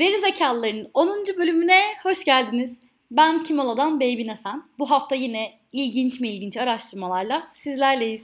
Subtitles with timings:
[0.00, 1.24] Gerizekalıların 10.
[1.38, 2.80] bölümüne hoş geldiniz.
[3.10, 4.62] Ben Kimola'dan Baby Nesen.
[4.78, 8.22] Bu hafta yine ilginç mi ilginç araştırmalarla sizlerleyiz.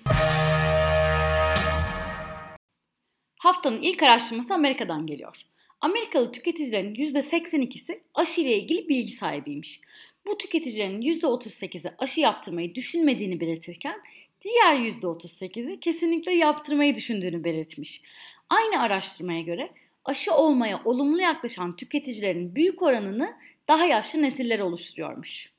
[3.39, 5.37] Haftanın ilk araştırması Amerika'dan geliyor.
[5.81, 9.81] Amerikalı tüketicilerin %82'si aşı ile ilgili bilgi sahibiymiş.
[10.27, 14.01] Bu tüketicilerin %38'i aşı yaptırmayı düşünmediğini belirtirken
[14.43, 18.03] diğer %38'i kesinlikle yaptırmayı düşündüğünü belirtmiş.
[18.51, 19.71] Aynı araştırmaya göre
[20.07, 23.37] aşı olmaya olumlu yaklaşan tüketicilerin büyük oranını
[23.69, 25.53] daha yaşlı nesiller oluşturuyormuş.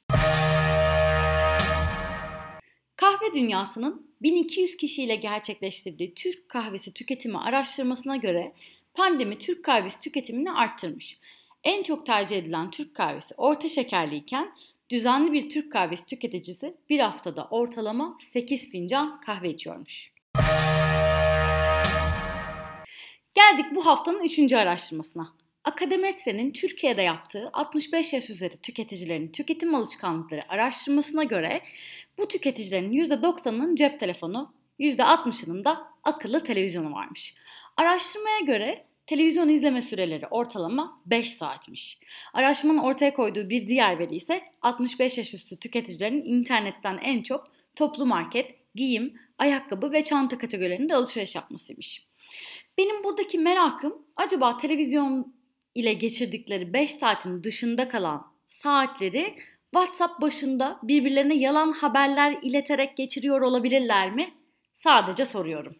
[2.95, 8.53] Kahve dünyasının 1200 kişiyle gerçekleştirdiği Türk kahvesi tüketimi araştırmasına göre
[8.93, 11.19] pandemi Türk kahvesi tüketimini arttırmış.
[11.63, 14.51] En çok tercih edilen Türk kahvesi orta şekerliyken
[14.89, 20.11] düzenli bir Türk kahvesi tüketicisi bir haftada ortalama 8 fincan kahve içiyormuş.
[23.37, 25.33] Geldik bu haftanın üçüncü araştırmasına.
[25.63, 31.61] Akademetre'nin Türkiye'de yaptığı 65 yaş üzeri tüketicilerin tüketim alışkanlıkları araştırmasına göre
[32.17, 37.35] bu tüketicilerin %90'ının cep telefonu, %60'ının da akıllı televizyonu varmış.
[37.77, 41.99] Araştırmaya göre televizyon izleme süreleri ortalama 5 saatmiş.
[42.33, 48.05] Araştırmanın ortaya koyduğu bir diğer veri ise 65 yaş üstü tüketicilerin internetten en çok toplu
[48.05, 52.07] market, giyim, ayakkabı ve çanta kategorilerinde alışveriş yapmasıymış.
[52.77, 55.35] Benim buradaki merakım acaba televizyon
[55.75, 59.35] ile geçirdikleri 5 saatin dışında kalan saatleri
[59.73, 64.33] WhatsApp başında birbirlerine yalan haberler ileterek geçiriyor olabilirler mi?
[64.73, 65.75] Sadece soruyorum.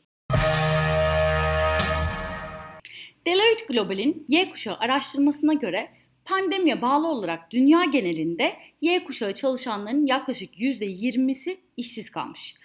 [3.27, 5.89] Deloitte Global'in Y kuşağı araştırmasına göre
[6.27, 12.55] Pandemiye bağlı olarak dünya genelinde Y kuşağı çalışanların yaklaşık %20'si işsiz kalmış.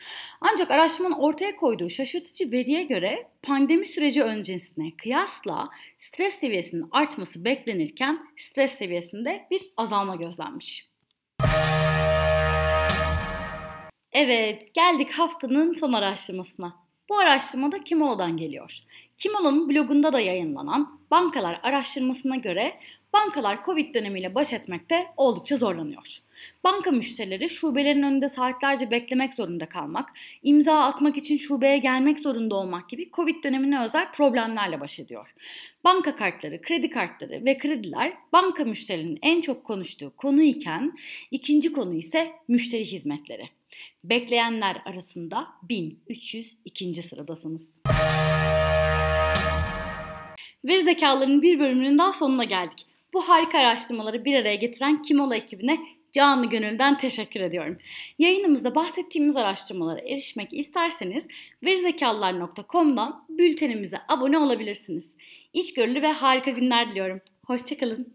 [0.41, 5.68] Ancak araştırmanın ortaya koyduğu şaşırtıcı veriye göre pandemi süreci öncesine kıyasla
[5.98, 10.89] stres seviyesinin artması beklenirken stres seviyesinde bir azalma gözlenmiş.
[14.12, 16.83] Evet, geldik haftanın son araştırmasına.
[17.12, 18.78] Bu araştırma da Kimolo'dan geliyor.
[19.17, 22.74] Kimolo'nun blogunda da yayınlanan bankalar araştırmasına göre
[23.12, 26.18] bankalar Covid dönemiyle baş etmekte oldukça zorlanıyor.
[26.64, 30.08] Banka müşterileri şubelerin önünde saatlerce beklemek zorunda kalmak,
[30.42, 35.34] imza atmak için şubeye gelmek zorunda olmak gibi Covid dönemine özel problemlerle baş ediyor.
[35.84, 40.98] Banka kartları, kredi kartları ve krediler banka müşterilerinin en çok konuştuğu konu iken
[41.30, 43.61] ikinci konu ise müşteri hizmetleri.
[44.05, 47.02] Bekleyenler arasında 1302.
[47.02, 47.74] sıradasınız.
[50.64, 52.86] Veri zekalarının bir bölümünün daha sonuna geldik.
[53.12, 55.78] Bu harika araştırmaları bir araya getiren Kimola ekibine
[56.12, 57.78] canlı gönülden teşekkür ediyorum.
[58.18, 61.28] Yayınımızda bahsettiğimiz araştırmalara erişmek isterseniz
[61.62, 65.12] verizekalılar.com'dan bültenimize abone olabilirsiniz.
[65.52, 67.20] İçgörülü ve harika günler diliyorum.
[67.46, 68.14] Hoşçakalın.